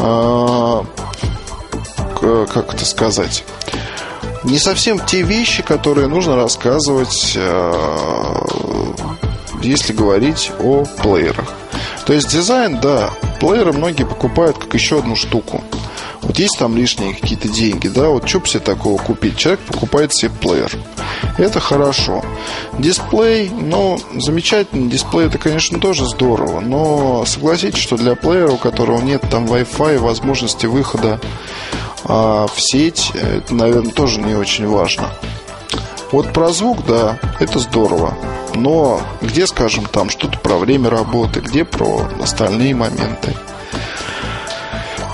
А, 0.00 0.82
как 2.22 2.72
это 2.72 2.86
сказать? 2.86 3.44
Не 4.42 4.58
совсем 4.58 4.98
те 4.98 5.20
вещи, 5.20 5.62
которые 5.62 6.06
нужно 6.06 6.36
рассказывать, 6.36 7.34
а, 7.36 8.46
если 9.60 9.92
говорить 9.92 10.52
о 10.58 10.86
плеерах. 11.02 11.52
То 12.06 12.14
есть 12.14 12.30
дизайн, 12.30 12.80
да, 12.80 13.10
плееры 13.40 13.74
многие 13.74 14.04
покупают 14.04 14.56
как 14.56 14.72
еще 14.72 15.00
одну 15.00 15.16
штуку. 15.16 15.62
Есть 16.38 16.56
там 16.56 16.76
лишние 16.76 17.14
какие-то 17.14 17.48
деньги, 17.48 17.88
да, 17.88 18.10
вот 18.10 18.28
что 18.28 18.38
бы 18.38 18.46
себе 18.46 18.60
такого 18.60 18.96
купить? 18.96 19.36
Человек 19.36 19.58
покупает 19.58 20.14
себе 20.14 20.30
плеер. 20.40 20.70
Это 21.36 21.58
хорошо. 21.58 22.24
Дисплей, 22.78 23.50
ну, 23.50 23.98
замечательный 24.14 24.88
дисплей, 24.88 25.26
это, 25.26 25.38
конечно, 25.38 25.80
тоже 25.80 26.06
здорово, 26.06 26.60
но 26.60 27.24
согласитесь, 27.26 27.80
что 27.80 27.96
для 27.96 28.14
плеера, 28.14 28.52
у 28.52 28.56
которого 28.56 29.00
нет 29.00 29.24
там 29.28 29.46
Wi-Fi, 29.46 29.98
возможности 29.98 30.66
выхода 30.66 31.20
а, 32.04 32.46
в 32.46 32.60
сеть, 32.60 33.10
это, 33.14 33.52
наверное, 33.56 33.90
тоже 33.90 34.20
не 34.20 34.36
очень 34.36 34.68
важно. 34.68 35.10
Вот 36.12 36.32
про 36.32 36.50
звук, 36.50 36.86
да, 36.86 37.18
это 37.40 37.58
здорово. 37.58 38.16
Но 38.54 39.00
где, 39.20 39.48
скажем, 39.48 39.86
там 39.86 40.08
что-то 40.08 40.38
про 40.38 40.56
время 40.56 40.88
работы, 40.88 41.40
где 41.40 41.64
про 41.64 42.08
остальные 42.22 42.76
моменты. 42.76 43.34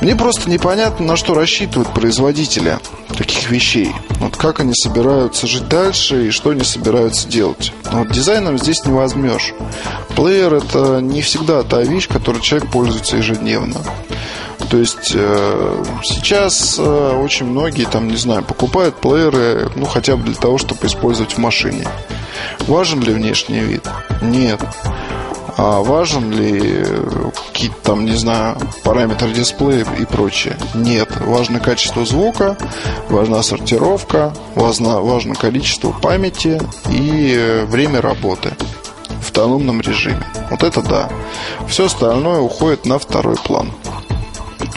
Мне 0.04 0.16
просто 0.16 0.50
непонятно, 0.50 1.06
на 1.06 1.16
что 1.16 1.32
рассчитывают 1.32 1.94
производители 1.94 2.78
таких 3.16 3.50
вещей. 3.50 3.90
Вот 4.20 4.36
как 4.36 4.60
они 4.60 4.74
собираются 4.74 5.46
жить 5.46 5.66
дальше 5.66 6.26
и 6.26 6.30
что 6.30 6.50
они 6.50 6.62
собираются 6.62 7.26
делать. 7.26 7.72
Вот 7.90 8.10
дизайном 8.10 8.58
здесь 8.58 8.84
не 8.84 8.92
возьмешь. 8.92 9.54
Плеер 10.14 10.52
это 10.52 11.00
не 11.00 11.22
всегда 11.22 11.62
та 11.62 11.80
вещь, 11.80 12.06
которой 12.06 12.42
человек 12.42 12.70
пользуется 12.70 13.16
ежедневно. 13.16 13.80
То 14.68 14.76
есть 14.76 15.12
э, 15.14 15.84
сейчас 16.02 16.78
э, 16.78 17.20
очень 17.22 17.46
многие, 17.46 17.86
там, 17.86 18.08
не 18.08 18.16
знаю, 18.16 18.44
покупают 18.44 18.96
плееры, 18.96 19.70
ну, 19.74 19.86
хотя 19.86 20.16
бы 20.16 20.24
для 20.24 20.34
того, 20.34 20.58
чтобы 20.58 20.86
использовать 20.86 21.32
в 21.32 21.38
машине. 21.38 21.88
Важен 22.66 23.00
ли 23.00 23.14
внешний 23.14 23.60
вид? 23.60 23.88
Нет. 24.20 24.60
А 25.56 25.80
важен 25.82 26.30
ли 26.30 26.84
какие-то 27.46 27.76
там, 27.82 28.04
не 28.04 28.16
знаю, 28.16 28.56
параметры 28.82 29.32
дисплея 29.32 29.86
и 29.98 30.04
прочее? 30.04 30.56
Нет. 30.74 31.08
Важно 31.20 31.60
качество 31.60 32.04
звука, 32.04 32.56
важна 33.08 33.42
сортировка, 33.42 34.34
важно, 34.54 35.00
важно 35.00 35.34
количество 35.34 35.92
памяти 35.92 36.60
и 36.90 37.64
время 37.66 38.00
работы 38.00 38.52
в 39.20 39.30
автономном 39.30 39.80
режиме. 39.80 40.24
Вот 40.50 40.62
это 40.62 40.82
да. 40.82 41.08
Все 41.68 41.86
остальное 41.86 42.40
уходит 42.40 42.84
на 42.86 42.98
второй 42.98 43.36
план. 43.36 43.70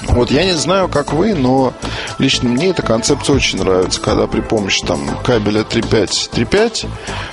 Вот 0.10 0.32
я 0.32 0.46
не 0.46 0.54
знаю, 0.54 0.90
как 0.90 1.14
вы, 1.14 1.36
но 1.36 1.74
лично 2.18 2.50
мне 2.50 2.68
эта 2.68 2.82
концепция 2.82 3.36
очень 3.36 3.60
нравится, 3.60 4.02
когда 4.02 4.26
при 4.26 4.42
помощи 4.42 4.84
там 4.86 5.00
кабеля 5.24 5.62
3.5 5.62 6.32
3.5 6.32 6.88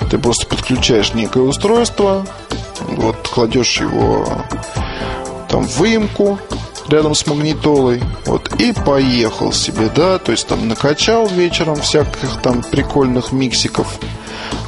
ты 0.09 0.17
просто 0.17 0.45
подключаешь 0.47 1.13
некое 1.13 1.43
устройство, 1.43 2.25
вот 2.87 3.27
кладешь 3.27 3.79
его 3.79 4.27
там 5.49 5.63
в 5.63 5.77
выемку 5.77 6.39
рядом 6.87 7.15
с 7.15 7.25
магнитолой, 7.25 8.01
вот, 8.25 8.53
и 8.59 8.71
поехал 8.73 9.51
себе, 9.51 9.89
да, 9.95 10.19
то 10.19 10.31
есть 10.31 10.47
там 10.47 10.67
накачал 10.67 11.27
вечером 11.27 11.75
всяких 11.77 12.41
там 12.41 12.61
прикольных 12.61 13.31
миксиков, 13.31 13.99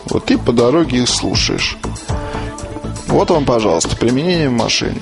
вот, 0.09 0.31
и 0.31 0.37
по 0.37 0.51
дороге 0.51 0.99
их 0.99 1.09
слушаешь. 1.09 1.77
Вот 3.07 3.29
вам, 3.29 3.45
пожалуйста, 3.45 3.95
применение 3.95 4.49
в 4.49 4.53
машине. 4.53 5.01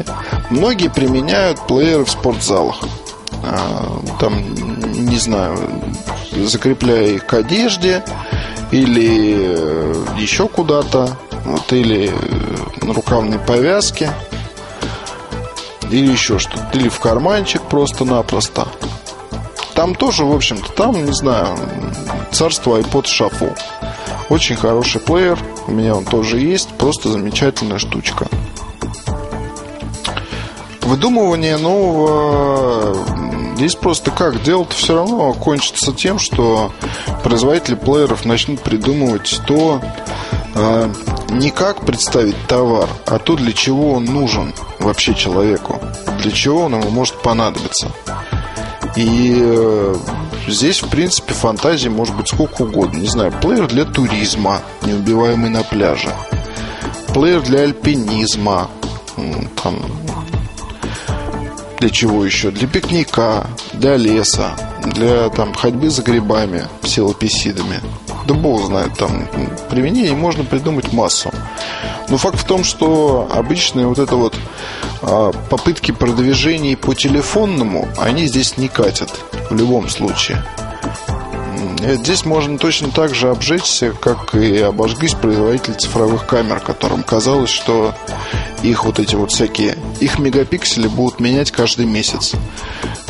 Многие 0.49 0.89
применяют 0.89 1.65
плееры 1.67 2.05
в 2.05 2.11
спортзалах. 2.11 2.83
А, 3.43 3.99
там, 4.19 4.33
не 4.93 5.17
знаю, 5.17 5.57
закрепляя 6.31 7.07
их 7.07 7.25
к 7.25 7.33
одежде 7.33 8.03
или 8.71 9.35
э, 9.37 10.05
еще 10.17 10.47
куда-то, 10.47 11.17
вот, 11.45 11.73
или 11.73 12.11
рукавной 12.81 13.39
повязке, 13.39 14.11
или 15.89 16.11
еще 16.11 16.39
что-то, 16.39 16.77
или 16.77 16.89
в 16.89 16.99
карманчик 16.99 17.61
просто-напросто. 17.61 18.67
Там 19.73 19.93
тоже, 19.95 20.25
в 20.25 20.33
общем-то, 20.33 20.71
там, 20.71 21.05
не 21.05 21.13
знаю, 21.13 21.57
царство 22.31 22.79
iPod 22.79 23.07
шафу. 23.07 23.53
Очень 24.29 24.55
хороший 24.55 25.01
плеер, 25.01 25.37
у 25.67 25.71
меня 25.71 25.95
он 25.95 26.05
тоже 26.05 26.39
есть, 26.39 26.69
просто 26.77 27.09
замечательная 27.09 27.77
штучка. 27.77 28.27
Выдумывание 30.81 31.57
нового 31.57 32.95
Здесь 33.55 33.75
просто 33.75 34.11
как? 34.11 34.43
Дело-то 34.43 34.75
все 34.75 34.95
равно 34.95 35.31
кончится 35.31 35.93
тем, 35.93 36.19
что 36.19 36.73
производители 37.23 37.75
плееров 37.75 38.25
начнут 38.25 38.59
придумывать 38.59 39.39
то, 39.47 39.81
э, 40.55 40.89
не 41.37 41.51
как 41.51 41.85
представить 41.85 42.35
товар, 42.47 42.89
а 43.05 43.19
то, 43.19 43.35
для 43.35 43.53
чего 43.53 43.93
он 43.93 44.05
нужен 44.05 44.53
вообще 44.79 45.13
человеку, 45.13 45.79
для 46.19 46.31
чего 46.31 46.61
он 46.61 46.79
ему 46.79 46.89
может 46.89 47.21
понадобиться. 47.21 47.91
И 48.95 49.35
э, 49.37 49.95
здесь, 50.47 50.81
в 50.81 50.89
принципе, 50.89 51.33
фантазии 51.33 51.89
может 51.89 52.15
быть 52.15 52.29
сколько 52.29 52.61
угодно. 52.61 52.99
Не 52.99 53.07
знаю, 53.07 53.33
плеер 53.41 53.67
для 53.67 53.83
туризма, 53.83 54.61
неубиваемый 54.83 55.49
на 55.49 55.63
пляже. 55.63 56.15
Плеер 57.13 57.41
для 57.41 57.61
альпинизма, 57.61 58.69
там, 59.61 59.79
для 61.79 61.89
чего 61.89 62.25
еще? 62.25 62.51
Для 62.51 62.67
пикника, 62.67 63.47
для 63.73 63.97
леса, 63.97 64.51
для 64.85 65.29
там 65.29 65.53
ходьбы 65.53 65.89
за 65.89 66.01
грибами, 66.01 66.67
псилописидами. 66.81 67.79
Да 68.27 68.33
бог 68.33 68.65
знает, 68.65 68.93
там 68.97 69.27
применений 69.69 70.15
можно 70.15 70.43
придумать 70.43 70.93
массу. 70.93 71.31
Но 72.09 72.17
факт 72.17 72.39
в 72.39 72.45
том, 72.45 72.63
что 72.63 73.29
обычные 73.33 73.87
вот 73.87 73.99
это 73.99 74.15
вот 74.15 74.35
а, 75.01 75.31
попытки 75.49 75.91
продвижений 75.91 76.75
по 76.75 76.93
телефонному, 76.93 77.87
они 77.97 78.27
здесь 78.27 78.57
не 78.57 78.67
катят 78.67 79.11
в 79.49 79.55
любом 79.55 79.89
случае. 79.89 80.43
Здесь 81.87 82.25
можно 82.25 82.57
точно 82.57 82.89
так 82.89 83.13
же 83.13 83.29
обжечься, 83.29 83.91
как 83.91 84.33
и 84.33 84.57
обожглись 84.59 85.13
производители 85.13 85.73
цифровых 85.73 86.25
камер, 86.25 86.59
которым 86.59 87.03
казалось, 87.03 87.51
что 87.51 87.93
их 88.63 88.85
вот 88.85 88.99
эти 88.99 89.15
вот 89.15 89.31
всякие, 89.31 89.77
их 89.99 90.17
мегапиксели 90.17 90.87
будут 90.87 91.19
менять 91.19 91.51
каждый 91.51 91.85
месяц. 91.85 92.33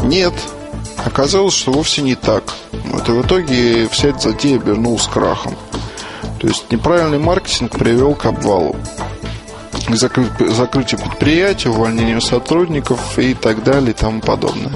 Нет, 0.04 0.34
оказалось, 1.06 1.54
что 1.54 1.72
вовсе 1.72 2.02
не 2.02 2.16
так. 2.16 2.44
Вот 2.92 3.08
и 3.08 3.12
в 3.12 3.26
итоге 3.26 3.88
вся 3.90 4.10
эта 4.10 4.20
затея 4.20 4.58
обернулась 4.58 5.08
крахом. 5.08 5.56
То 6.40 6.48
есть 6.48 6.72
неправильный 6.72 7.20
маркетинг 7.20 7.78
привел 7.78 8.16
к 8.16 8.26
обвалу 8.26 8.76
к 9.88 9.96
закрытию 9.96 11.00
предприятия, 11.00 11.70
увольнению 11.70 12.22
сотрудников 12.22 13.20
и 13.20 13.34
так 13.34 13.64
далее 13.64 13.92
и 13.92 13.94
тому 13.94 14.20
подобное. 14.20 14.72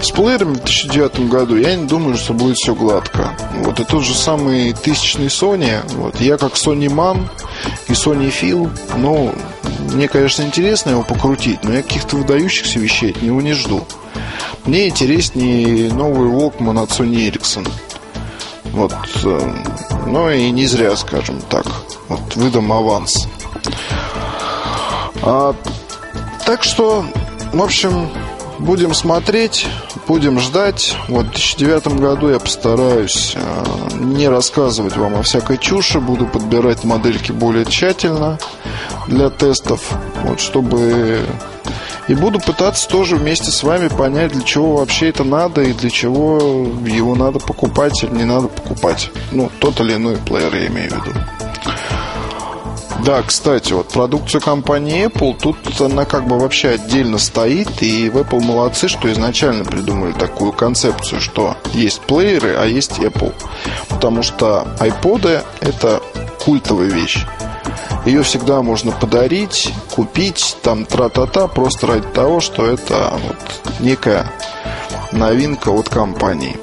С 0.00 0.10
плеерами 0.10 0.54
в 0.54 0.64
2009 0.64 1.28
году 1.28 1.56
я 1.56 1.74
не 1.74 1.86
думаю, 1.86 2.16
что 2.16 2.32
будет 2.32 2.56
все 2.56 2.74
гладко. 2.74 3.36
Вот 3.64 3.80
и 3.80 3.84
тот 3.84 4.04
же 4.04 4.14
самый 4.14 4.72
тысячный 4.72 5.26
Sony. 5.26 5.80
Вот 5.94 6.20
я 6.20 6.36
как 6.36 6.54
Sony 6.54 6.92
мам 6.92 7.28
и 7.88 7.92
Sony 7.92 8.32
Phil, 8.32 8.70
ну, 8.96 9.34
мне, 9.92 10.08
конечно, 10.08 10.42
интересно 10.42 10.90
его 10.90 11.02
покрутить, 11.02 11.64
но 11.64 11.72
я 11.72 11.82
каких-то 11.82 12.16
выдающихся 12.16 12.78
вещей 12.78 13.12
от 13.12 13.22
него 13.22 13.40
не 13.40 13.54
жду. 13.54 13.86
Мне 14.66 14.88
интереснее 14.88 15.92
новый 15.92 16.28
Walkman 16.28 16.82
от 16.82 16.90
Sony 16.90 17.30
Ericsson. 17.30 17.68
Вот, 18.72 18.92
э, 19.24 19.54
ну 20.06 20.28
и 20.28 20.50
не 20.50 20.66
зря, 20.66 20.96
скажем 20.96 21.40
так. 21.48 21.66
Вот, 22.08 22.34
выдам 22.34 22.72
аванс. 22.72 23.28
А, 25.22 25.54
так 26.44 26.64
что, 26.64 27.04
в 27.52 27.62
общем, 27.62 28.08
будем 28.58 28.92
смотреть. 28.92 29.66
Будем 30.06 30.38
ждать. 30.40 30.96
Вот 31.08 31.26
в 31.26 31.30
2009 31.30 32.00
году 32.00 32.28
я 32.28 32.38
постараюсь 32.38 33.34
э, 33.34 33.64
не 33.94 34.28
рассказывать 34.28 34.96
вам 34.96 35.16
о 35.16 35.22
всякой 35.22 35.58
чуши. 35.58 36.00
Буду 36.00 36.26
подбирать 36.26 36.84
модельки 36.84 37.32
более 37.32 37.64
тщательно 37.64 38.38
для 39.06 39.30
тестов. 39.30 39.80
Вот 40.24 40.40
чтобы... 40.40 41.20
И 42.08 42.14
буду 42.14 42.38
пытаться 42.38 42.88
тоже 42.88 43.16
вместе 43.16 43.50
с 43.50 43.62
вами 43.62 43.88
понять, 43.88 44.32
для 44.32 44.42
чего 44.42 44.76
вообще 44.76 45.08
это 45.08 45.24
надо 45.24 45.62
и 45.62 45.72
для 45.72 45.90
чего 45.90 46.38
его 46.86 47.14
надо 47.14 47.40
покупать 47.40 48.04
или 48.04 48.12
не 48.12 48.24
надо 48.24 48.48
покупать. 48.48 49.10
Ну, 49.32 49.50
тот 49.58 49.80
или 49.80 49.94
иной 49.94 50.16
плеер 50.16 50.54
я 50.54 50.66
имею 50.68 50.90
в 50.90 51.06
виду. 51.06 51.18
Да, 53.04 53.22
кстати, 53.22 53.72
вот 53.72 53.88
продукцию 53.88 54.40
компании 54.40 55.06
Apple, 55.06 55.36
тут 55.40 55.80
она 55.80 56.04
как 56.06 56.26
бы 56.26 56.38
вообще 56.38 56.70
отдельно 56.70 57.18
стоит, 57.18 57.82
и 57.82 58.08
в 58.08 58.16
Apple 58.16 58.40
молодцы, 58.40 58.88
что 58.88 59.12
изначально 59.12 59.64
придумали 59.64 60.12
такую 60.12 60.52
концепцию, 60.52 61.20
что 61.20 61.56
есть 61.72 62.00
плееры, 62.00 62.56
а 62.58 62.64
есть 62.64 62.98
Apple. 62.98 63.32
Потому 63.88 64.22
что 64.22 64.66
iPod 64.80 65.44
это 65.60 66.02
культовая 66.44 66.88
вещь. 66.88 67.24
Ее 68.06 68.22
всегда 68.22 68.62
можно 68.62 68.92
подарить, 68.92 69.70
купить, 69.94 70.56
там 70.62 70.86
тра-та-та, 70.86 71.48
просто 71.48 71.88
ради 71.88 72.08
того, 72.08 72.40
что 72.40 72.64
это 72.64 73.18
вот 73.20 73.36
некая 73.80 74.32
новинка 75.10 75.70
от 75.70 75.88
компании. 75.88 76.56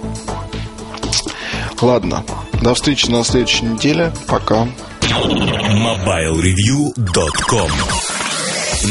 Ладно, 1.81 2.23
до 2.61 2.73
встречи 2.73 3.09
на 3.09 3.25
следующей 3.25 3.65
неделе. 3.65 4.13
Пока. 4.27 4.65
MobileReview.com 5.01 7.71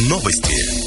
Новости. 0.09 0.82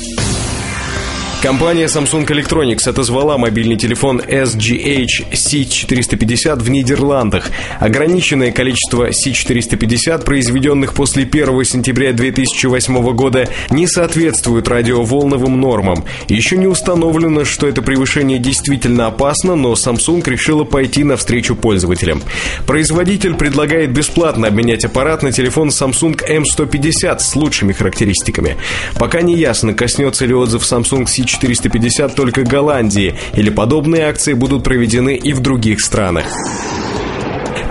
Компания 1.46 1.86
Samsung 1.86 2.26
Electronics 2.26 2.90
отозвала 2.90 3.38
мобильный 3.38 3.78
телефон 3.78 4.20
SGH 4.20 5.32
C450 5.32 6.60
в 6.60 6.72
Нидерландах. 6.72 7.52
Ограниченное 7.80 8.52
количество 8.52 9.10
C450, 9.12 10.26
произведенных 10.26 10.96
после 10.96 11.22
1 11.22 11.64
сентября 11.64 12.14
2008 12.14 13.12
года, 13.14 13.48
не 13.70 13.86
соответствует 13.86 14.68
радиоволновым 14.68 15.62
нормам. 15.62 16.04
Еще 16.30 16.58
не 16.58 16.66
установлено, 16.66 17.46
что 17.46 17.68
это 17.68 17.84
превышение 17.84 18.40
действительно 18.40 19.06
опасно, 19.06 19.56
но 19.56 19.74
Samsung 19.74 20.28
решила 20.28 20.64
пойти 20.64 21.04
навстречу 21.04 21.56
пользователям. 21.56 22.24
Производитель 22.66 23.36
предлагает 23.36 23.92
бесплатно 23.92 24.48
обменять 24.48 24.84
аппарат 24.84 25.22
на 25.22 25.32
телефон 25.32 25.68
Samsung 25.68 26.20
M150 26.28 27.20
с 27.20 27.36
лучшими 27.36 27.72
характеристиками. 27.72 28.58
Пока 28.98 29.22
не 29.22 29.36
ясно, 29.36 29.76
коснется 29.76 30.26
ли 30.26 30.34
отзыв 30.34 30.64
Samsung 30.64 31.04
C450 31.04 31.35
450 31.36 32.16
только 32.16 32.44
Голландии, 32.44 33.16
или 33.34 33.50
подобные 33.50 34.08
акции 34.08 34.34
будут 34.34 34.64
проведены 34.64 35.16
и 35.16 35.34
в 35.34 35.42
других 35.42 35.82
странах. 35.82 36.26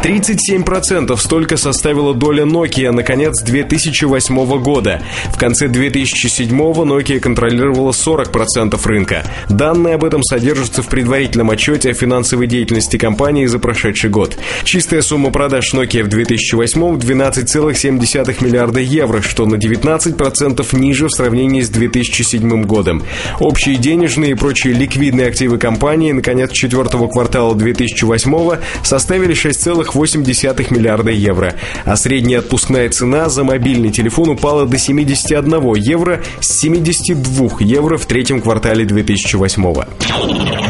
37% 0.05 1.17
столько 1.17 1.57
составила 1.57 2.13
доля 2.13 2.45
Nokia 2.45 2.91
на 2.91 3.03
конец 3.03 3.43
2008 3.43 4.61
года. 4.61 5.03
В 5.33 5.39
конце 5.39 5.67
2007 5.67 6.51
Nokia 6.51 7.21
контролировала 7.21 7.93
40% 7.93 8.79
рынка. 8.85 9.25
Данные 9.49 9.95
об 9.95 10.05
этом 10.05 10.23
содержатся 10.23 10.83
в 10.83 10.89
предварительном 10.89 11.49
отчете 11.49 11.89
о 11.89 11.95
финансовой 11.95 12.47
деятельности 12.49 12.99
компании 12.99 13.47
за 13.47 13.59
прошедший 13.59 14.11
год. 14.11 14.37
Чистая 14.63 15.01
сумма 15.01 15.31
продаж 15.31 15.73
Nokia 15.73 16.03
в 16.03 16.09
2008 16.09 16.99
12,7 16.99 18.45
миллиарда 18.45 18.81
евро, 18.81 19.23
что 19.23 19.47
на 19.47 19.55
19% 19.55 20.79
ниже 20.79 21.07
в 21.07 21.13
сравнении 21.13 21.63
с 21.63 21.71
2007 21.71 22.65
годом. 22.65 23.05
Общие 23.41 23.77
денежные 23.77 24.33
и 24.33 24.35
прочие 24.35 24.75
ликвидные 24.75 25.29
активы 25.29 25.57
компании 25.57 26.13
на 26.13 26.21
конец 26.21 26.53
четвертого 26.53 27.09
квартала 27.09 27.55
2008 27.55 28.59
составили 28.83 29.33
6, 29.33 29.94
2,8 29.95 30.73
миллиарда 30.73 31.11
евро, 31.11 31.55
а 31.85 31.97
средняя 31.97 32.41
отпускная 32.41 32.89
цена 32.91 33.29
за 33.29 33.45
мобильный 33.45 33.91
телефон 33.91 34.31
упала 34.31 34.67
до 34.67 34.79
71 34.79 35.75
евро 35.75 36.23
с 36.41 36.49
72 36.61 37.49
евро 37.61 37.97
в 37.99 38.07
третьем 38.07 38.41
квартале 38.41 38.85
2008 38.85 39.63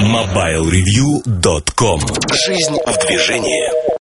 MobileReview.com 0.04 2.00
Жизнь 2.46 2.76
в 2.86 3.06
движении 3.06 3.93